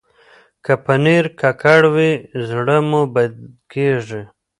[0.63, 2.13] که پنېر ککړ وي،
[2.47, 3.33] زړه مو بد
[3.71, 4.21] کېږي.